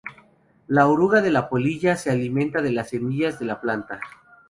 [0.65, 3.99] La oruga de la polilla se alimenta de las semillas de la planta.